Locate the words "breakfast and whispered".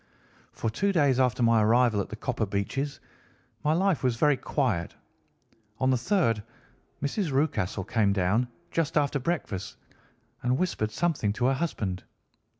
9.19-10.89